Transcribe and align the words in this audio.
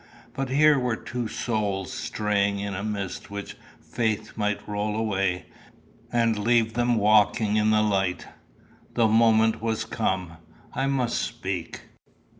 But 0.33 0.49
here 0.49 0.79
were 0.79 0.95
two 0.95 1.27
souls 1.27 1.93
straying 1.93 2.57
in 2.57 2.73
a 2.73 2.83
mist 2.83 3.29
which 3.29 3.55
faith 3.79 4.35
might 4.35 4.67
roll 4.67 4.95
away, 4.95 5.45
and 6.11 6.39
leave 6.39 6.73
them 6.73 6.95
walking 6.95 7.55
in 7.55 7.69
the 7.69 7.83
light. 7.83 8.25
The 8.95 9.07
moment 9.07 9.61
was 9.61 9.85
come. 9.85 10.37
I 10.73 10.87
must 10.87 11.19
speak. 11.21 11.81